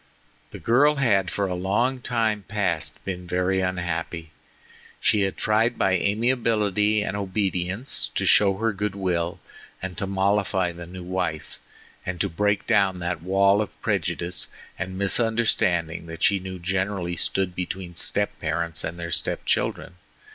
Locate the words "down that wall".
12.65-13.61